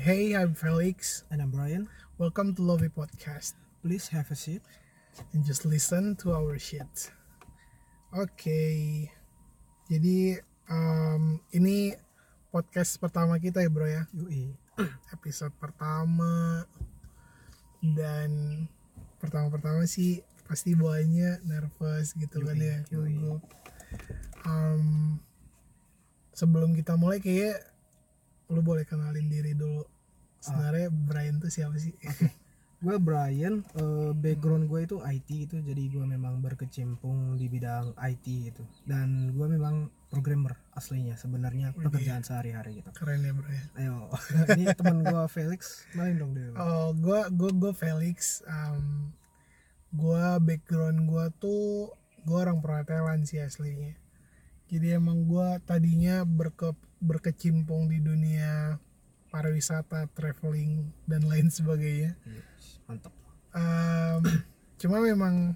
[0.00, 1.28] Hey, I'm Felix.
[1.28, 1.84] And I'm Brian.
[2.16, 3.52] Welcome to Lovey Podcast
[3.84, 4.64] Please have a seat.
[5.36, 6.88] and just listen to our shit.
[8.16, 9.12] Oke,
[9.92, 10.40] jadi
[10.72, 11.92] um, ini
[12.48, 14.56] podcast pertama kita ya bro ya, Yui.
[15.14, 16.64] episode pertama
[17.84, 18.64] dan
[19.20, 23.42] pertama-pertama sih pasti bawaannya nervous gitu kan Yoi, ya, gugup.
[24.48, 25.20] Um,
[26.32, 27.68] sebelum kita mulai kayak
[28.50, 29.86] lu boleh kenalin diri dulu.
[30.40, 31.92] Sebenarnya Brian tuh siapa sih?
[32.80, 38.24] Gue Brian, eh, background gue itu IT itu, jadi gue memang berkecimpung di bidang IT
[38.24, 38.64] itu.
[38.88, 42.88] Dan gue memang programmer aslinya, sebenarnya pekerjaan sehari-hari gitu.
[42.96, 43.64] Keren ya bro ya.
[43.76, 43.96] Ayo,
[44.56, 46.52] ini teman gue Felix, kenalin dong dulu.
[46.56, 48.40] Oh, gua gua gua Felix.
[48.48, 49.12] Um,
[49.92, 51.92] gua background gua tuh
[52.24, 53.92] gua orang perhotelan sih aslinya.
[54.72, 58.80] Jadi emang gua tadinya berke, berkecimpung di dunia
[59.30, 62.18] pariwisata, traveling dan lain sebagainya.
[62.26, 63.14] Yes, Mantap.
[63.50, 64.22] Um,
[64.78, 65.54] cuma memang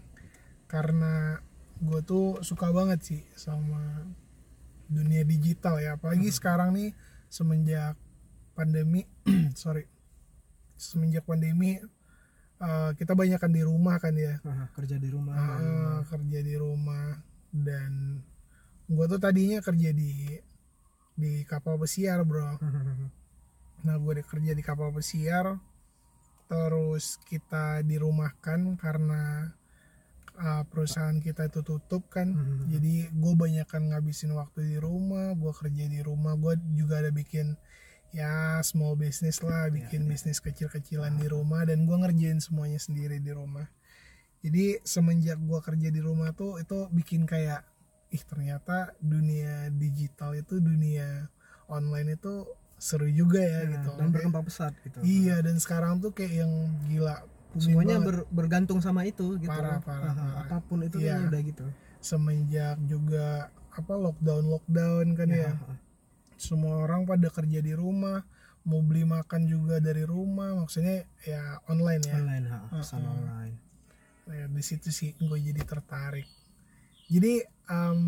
[0.67, 1.39] karena
[1.79, 4.09] gue tuh suka banget sih sama
[4.91, 6.91] dunia digital ya apalagi sekarang nih
[7.31, 7.99] semenjak
[8.55, 9.07] pandemi
[9.59, 9.87] sorry
[10.75, 11.79] semenjak pandemi
[12.63, 15.35] uh, kita banyak kan di rumah kan ya Aha, kerja di rumah.
[15.35, 17.19] Uh, kerja di rumah
[17.55, 18.23] dan
[18.91, 20.35] gue tuh tadinya kerja di
[21.15, 22.59] di kapal pesiar bro
[23.85, 25.61] Nah, gue kerja di kapal pesiar,
[26.49, 29.53] terus kita dirumahkan karena
[30.41, 32.33] uh, perusahaan kita itu tutup kan.
[32.33, 32.67] Hmm.
[32.73, 37.13] Jadi gue banyak kan ngabisin waktu di rumah, gue kerja di rumah, gue juga ada
[37.13, 37.55] bikin
[38.15, 43.35] ya small business lah, bikin bisnis kecil-kecilan di rumah dan gue ngerjain semuanya sendiri di
[43.35, 43.67] rumah.
[44.45, 47.65] Jadi semenjak gue kerja di rumah tuh itu bikin kayak
[48.15, 51.27] ih ternyata dunia digital itu dunia
[51.67, 52.47] online itu
[52.85, 53.91] seru juga ya Nah, gitu.
[53.97, 55.01] dan berkembang pesat gitu.
[55.01, 56.53] Iya dan sekarang tuh kayak yang
[56.85, 57.25] gila
[57.55, 58.07] Semuanya banget.
[58.11, 59.49] ber- bergantung sama itu gitu.
[59.49, 60.45] Parah, parah, Aha, parah.
[60.45, 61.17] Apa pun itu Iya.
[61.17, 61.65] kayaknya udah gitu.
[61.99, 63.29] semenjak juga
[63.71, 65.51] apa lockdown lockdown kan ya.
[65.51, 65.81] Aha.
[66.37, 68.21] Semua orang pada kerja di rumah,
[68.61, 72.17] mau beli makan juga dari rumah, maksudnya ya online ya.
[72.19, 73.09] Online, ha, pesan Heeh.
[73.09, 73.57] online.
[74.25, 76.29] Nah, di situ sih gue jadi tertarik.
[77.07, 78.01] Jadi em,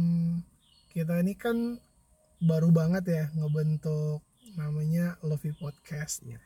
[0.90, 1.78] kita ini kan
[2.38, 6.22] baru banget ya ngebentuk namanya Lovey Podcast.
[6.22, 6.38] Iya.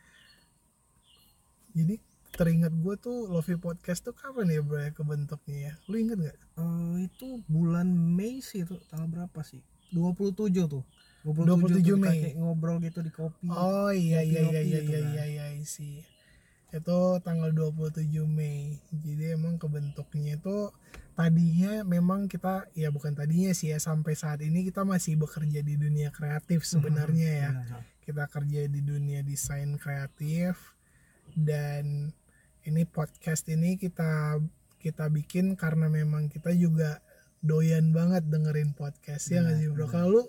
[1.77, 2.01] Jadi
[2.33, 5.73] teringat gue tuh Lovey Podcast tuh kapan ya bro ya kebentuknya ya?
[5.91, 6.39] Lu inget gak?
[6.57, 9.61] Eh, itu bulan Mei sih itu tanggal berapa sih?
[9.93, 10.85] 27 tuh.
[11.27, 12.33] 27 tuh kita Mei.
[12.39, 13.45] ngobrol gitu di kopi.
[13.51, 15.13] Oh iya iya iya Ngopi-ngopi iya gitu iya kan.
[15.13, 16.01] iya iya sih.
[16.71, 18.79] Itu tanggal 27 Mei.
[18.95, 20.71] Jadi emang kebentuknya itu
[21.19, 25.75] tadinya memang kita ya bukan tadinya sih ya sampai saat ini kita masih bekerja di
[25.77, 27.51] dunia kreatif sebenarnya ya.
[27.53, 27.79] Benar, ha.
[28.01, 30.75] Kita kerja di dunia desain kreatif
[31.35, 32.15] dan
[32.67, 34.41] ini podcast ini kita
[34.81, 37.05] kita bikin karena memang kita juga
[37.41, 39.87] doyan banget dengerin podcast ya nggak Benar, sih bro?
[39.89, 40.25] Kalau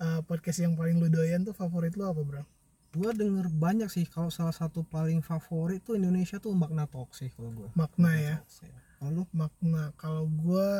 [0.00, 2.44] uh, podcast yang paling lu doyan tuh favorit lu apa bro?
[2.90, 7.30] Gua denger banyak sih kalau salah satu paling favorit tuh Indonesia tuh Makna Talk sih
[7.30, 7.68] kalau gua.
[7.72, 8.36] Makna ya.
[8.38, 8.74] Talks, ya.
[8.98, 9.24] Kalau lu?
[9.32, 10.70] makna kalau gue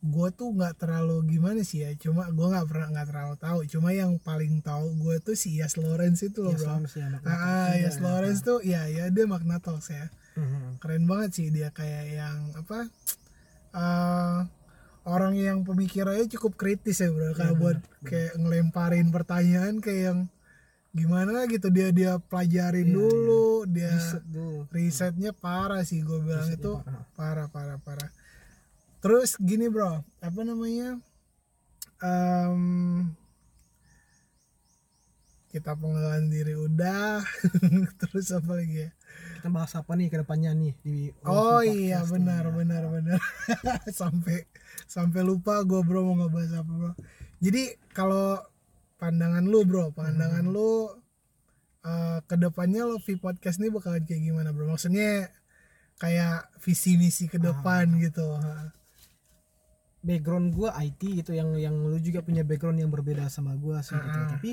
[0.00, 3.90] gue tuh nggak terlalu gimana sih ya cuma gue nggak pernah nggak terlalu tahu cuma
[3.90, 7.28] yang paling tahu gue tuh si Yas Lawrence itu loh Yes, bro Lawrence ya, Makna
[7.28, 7.68] ah.
[7.68, 10.78] Iya, Yas Lawrence tuh ya ya dia makna talks ya Mhm.
[10.78, 12.86] keren banget sih dia kayak yang apa
[13.74, 14.40] eh
[15.04, 20.18] orang yang pemikirannya cukup kritis ya bro kalau Iya, buat kayak ngelemparin pertanyaan kayak yang
[20.96, 24.64] gimana gitu dia dia pelajarin Iya, dulu dia Riset dulu.
[24.72, 27.04] risetnya parah sih gue bilang Risetnya itu parah.
[27.12, 28.10] parah parah parah.
[28.98, 30.96] Terus gini bro apa namanya
[31.96, 33.08] Em,
[35.48, 37.24] kita pengenalan diri udah
[38.00, 38.90] terus apa lagi ya?
[39.36, 43.20] Kita bahas apa nih ke depannya nih di oh iya benar nih, benar benar
[44.00, 44.44] sampai
[44.84, 46.92] sampai lupa gue bro mau ngebahas apa bro.
[47.40, 48.36] Jadi kalau
[48.96, 50.54] pandangan lu bro pandangan Hmm.
[50.54, 50.70] lu
[51.82, 55.30] eh ke depannya lo V podcast ini bakalan kayak gimana bro maksudnya
[55.96, 57.98] kayak visi misi ke depan Ah.
[58.00, 58.26] gitu
[60.02, 63.96] background gua IT gitu yang yang lu juga punya background yang berbeda sama gua sih
[63.96, 64.18] gitu.
[64.22, 64.28] Ah.
[64.30, 64.50] Tapi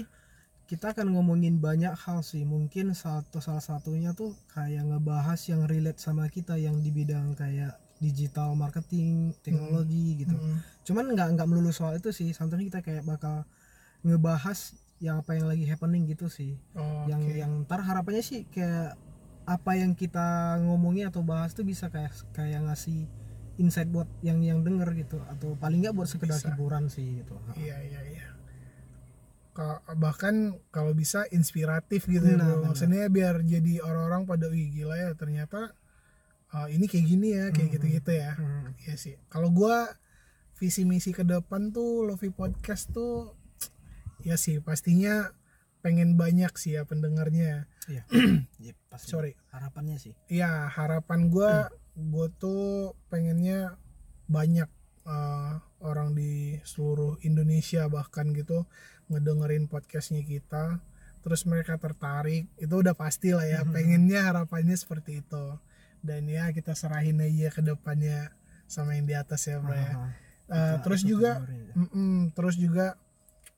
[0.66, 2.42] kita akan ngomongin banyak hal sih.
[2.42, 7.78] Mungkin satu salah satunya tuh kayak ngebahas yang relate sama kita yang di bidang kayak
[8.02, 10.34] digital marketing, teknologi gitu.
[10.34, 10.58] Mm-mm.
[10.82, 12.34] Cuman nggak nggak melulu soal itu sih.
[12.34, 13.46] Santai kita kayak bakal
[14.04, 16.56] ngebahas yang apa yang lagi happening gitu sih.
[16.74, 17.34] Oh, yang oke.
[17.34, 18.96] yang ntar harapannya sih kayak
[19.44, 20.24] apa yang kita
[20.62, 23.04] ngomongin atau bahas tuh bisa kayak kayak ngasih
[23.60, 26.48] insight buat yang yang denger gitu atau paling nggak buat sekedar Bisa.
[26.50, 28.28] hiburan sih gitu iya iya iya
[29.54, 30.36] ka- bahkan
[30.72, 32.66] kalau bisa inspiratif gitu ya bro benar.
[32.66, 35.76] maksudnya biar jadi orang-orang pada wih gila ya ternyata
[36.50, 37.76] uh, ini kayak gini ya kayak Hmm.
[37.76, 38.74] gitu-gitu ya Hmm.
[38.80, 39.92] Iya sih kalau gua
[40.56, 43.36] visi misi ke depan tuh Lofi Podcast tuh
[44.24, 45.32] ya sih pastinya
[45.80, 48.08] pengen banyak sih ya pendengarnya Iya.
[48.64, 49.08] Yep, pasti.
[49.10, 50.16] sorry Harapannya sih.
[50.28, 52.10] ya harapan gua Hmm.
[52.10, 52.64] gue tuh
[53.08, 53.78] pengennya
[54.26, 54.66] banyak
[55.04, 58.66] uh, orang di seluruh Indonesia bahkan gitu
[59.06, 60.82] ngedengerin podcastnya kita
[61.22, 63.70] terus mereka tertarik itu udah pasti lah ya Mhm.
[63.70, 65.46] pengennya harapannya seperti itu
[66.02, 68.34] dan ya kita serahin aja ke depannya
[68.66, 69.94] sama yang di atas ya bro ya.
[70.44, 71.74] Uh, terus juga ya.
[71.78, 72.98] Mm-mm, terus juga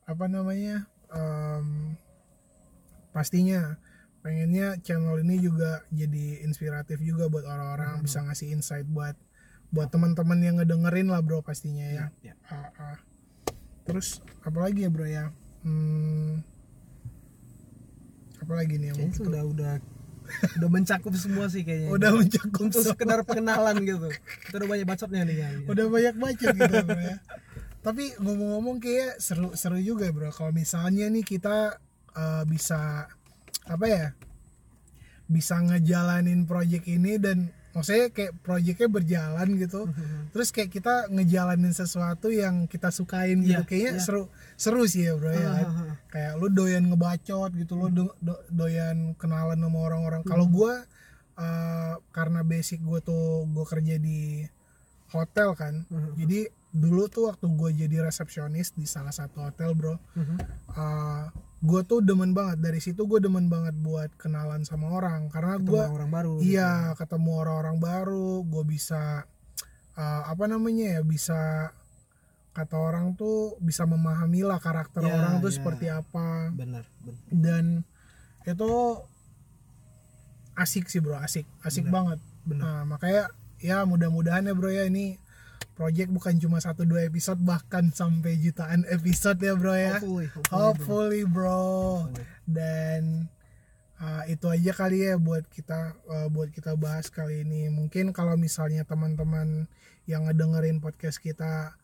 [0.05, 1.97] apa namanya em,
[3.09, 3.77] pastinya
[4.21, 8.03] pengennya channel ini juga jadi inspiratif juga buat orang-orang Mhm.
[8.03, 9.13] bisa ngasih insight buat
[9.69, 12.33] buat teman-teman yang ngedengerin lah bro pastinya ya Iya, iya.
[12.47, 12.97] Ah, ah.
[13.83, 15.29] terus apalagi ya bro ya
[15.61, 16.41] hmm,
[18.39, 19.73] apalagi nih yang sudah udah
[20.57, 21.89] udah mencakup semua sih kayaknya.
[21.91, 24.09] udah mencakup untuk sekedar pengenalan gitu.
[24.49, 25.49] Kita udah banyak bacotnya nih ya.
[25.65, 27.15] udah banyak baca gitu bro ya
[27.85, 31.77] tapi ngomong-ngomong kayak seru seru juga bro kalau misalnya nih kita
[32.11, 33.05] eh, bisa
[33.63, 34.05] apa ya
[35.25, 37.37] bisa ngejalanin project ini dan
[37.71, 39.89] maksudnya kayak projectnya berjalan gitu
[40.31, 44.01] terus kayak kita ngejalanin sesuatu yang kita sukain gitu Iya, kayaknya iya.
[44.01, 44.23] seru
[44.55, 45.67] seru sih ya bro ya kan?
[46.07, 50.87] kayak lu doyan ngebacot gitu lu do- do- doyan kenalan sama orang-orang kalau gua
[51.35, 54.45] eh, karena basic gua tuh gua kerja di
[55.07, 56.15] hotel kan Mhm.
[56.15, 56.39] jadi
[56.75, 61.25] dulu tuh waktu gua jadi resepsionis di salah satu hotel bro uh,
[61.65, 65.81] gue tuh demen banget dari situ gue demen banget buat kenalan sama orang karena gue
[65.81, 66.33] orang baru.
[66.37, 69.25] iya ketemu orang-orang baru gue bisa
[69.95, 71.71] uh, apa namanya ya bisa
[72.53, 75.55] kata orang tuh bisa memahami lah karakter Ya, orang tuh ya.
[75.57, 76.59] seperti apa gitu.
[76.59, 77.23] Benar, benar.
[77.33, 77.65] dan
[78.45, 78.71] itu
[80.55, 81.93] asik sih bro asik asik Benar.
[81.95, 82.61] banget Benar.
[82.61, 83.23] nah makanya
[83.59, 85.17] ya mudah-mudahan ya bro ya ini
[85.75, 90.41] project bukan cuma satu dua episode bahkan sampai jutaan episode ya bro ya Hopefully, hopefully,
[90.41, 90.57] bro.
[90.57, 91.59] hopefully bro
[92.07, 92.25] Hopefully.
[92.47, 93.01] dan
[93.97, 98.33] uh, itu aja kali ya buat kita uh, buat kita bahas kali ini mungkin kalau
[98.35, 99.67] misalnya teman-teman
[100.07, 101.75] yang ngedengerin podcast kita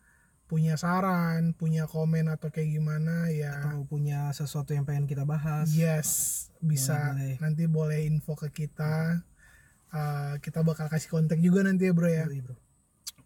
[0.46, 5.72] punya saran punya komen atau kayak gimana ya Atau punya sesuatu yang pengen kita bahas.
[5.72, 6.08] yes
[6.60, 7.36] bisa Boleh, boleh.
[7.40, 9.20] nanti boleh info ke kita
[9.92, 12.56] Uh, kita bakal kasih kontak juga nanti ya bro ya Yoi, bro.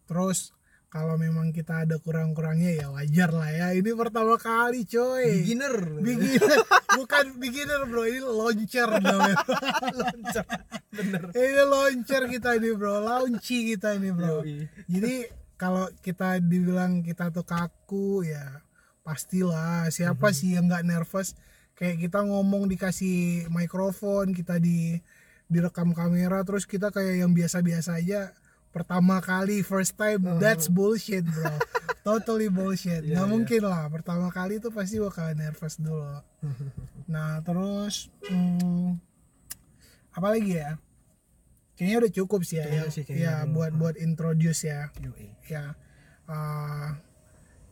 [0.07, 0.57] Terus
[0.87, 3.69] kalau memang kita ada kurang-kurangnya ya wajar lah ya.
[3.77, 5.45] Ini pertama kali coy.
[5.45, 5.77] Beginner.
[6.01, 6.59] beginner.
[6.99, 8.09] Bukan beginner bro.
[8.09, 9.37] Ini launcher namanya
[10.95, 11.23] Bener.
[11.37, 13.03] ini launcher kita nih bro.
[13.03, 14.41] Launchi kita nih bro.
[14.89, 15.29] Jadi
[15.61, 18.65] kalau kita dibilang kita tuh kaku ya
[19.05, 19.93] pastilah.
[19.93, 21.37] Siapa sih yang nggak nervous?
[21.77, 24.97] Kayak kita ngomong dikasih mikrofon kita di
[25.47, 28.35] direkam kamera terus kita kayak yang biasa-biasa aja
[28.77, 31.49] pertama kali first time that's bullshit bro.
[32.07, 33.03] Totally bullshit.
[33.03, 33.33] Iya, nggak iya.
[33.33, 36.05] mungkin lah pertama kali tuh pasti bakal nervous dulu.
[37.07, 38.99] Nah terus hmm,
[40.13, 40.77] apa lagi ya?
[41.79, 43.53] Kayaknya udah cukup sih ya Kayaknya ya, sih, ya dulu.
[43.57, 44.93] buat buat introduce ya.
[45.01, 45.33] Yoi.
[45.49, 45.73] ya
[46.29, 46.95] uh,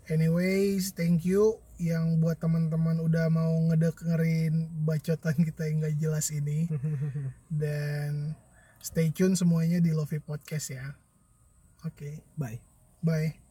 [0.08, 6.70] anyways thank you yang buat teman-teman udah mau ngedengerin bacotan kita yang gak jelas ini.
[7.50, 8.38] Dan
[8.84, 10.92] stay tune semuanya di Lofi Podcast ya.
[11.88, 12.20] Oke.
[12.36, 12.60] Bye.
[13.00, 13.40] bye